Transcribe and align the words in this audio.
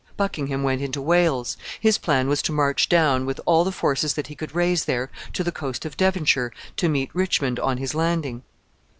Buckingham 0.17 0.63
went 0.63 0.81
into 0.81 0.99
Wales. 0.99 1.57
His 1.79 1.99
plan 1.99 2.27
was 2.27 2.41
to 2.41 2.51
march 2.51 2.89
down, 2.89 3.23
with 3.27 3.39
all 3.45 3.63
the 3.63 3.71
forces 3.71 4.15
that 4.15 4.25
he 4.25 4.35
could 4.35 4.55
raise 4.55 4.85
there, 4.85 5.11
to 5.33 5.43
the 5.43 5.51
coast 5.51 5.85
of 5.85 5.95
Devonshire, 5.95 6.51
to 6.77 6.89
meet 6.89 7.13
Richmond 7.13 7.59
on 7.59 7.77
his 7.77 7.93
landing. 7.93 8.41